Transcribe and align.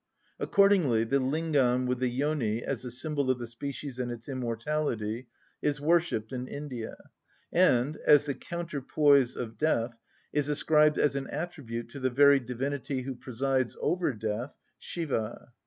Accordingly 0.39 1.03
the 1.03 1.19
Lingam 1.19 1.85
with 1.85 1.99
the 1.99 2.07
Yoni, 2.07 2.63
as 2.63 2.81
the 2.81 2.89
symbol 2.89 3.29
of 3.29 3.37
the 3.37 3.45
species 3.45 3.99
and 3.99 4.11
its 4.11 4.27
immortality, 4.27 5.27
is 5.61 5.79
worshipped 5.79 6.33
in 6.33 6.47
India, 6.47 6.95
and, 7.53 7.97
as 7.97 8.25
the 8.25 8.33
counterpoise 8.33 9.35
of 9.35 9.59
death, 9.59 9.99
is 10.33 10.49
ascribed 10.49 10.97
as 10.97 11.15
an 11.15 11.27
attribute 11.27 11.87
to 11.89 11.99
the 11.99 12.09
very 12.09 12.39
divinity 12.39 13.03
who 13.03 13.13
presides 13.13 13.77
over 13.79 14.11
death, 14.11 14.57
Siva. 14.79 15.53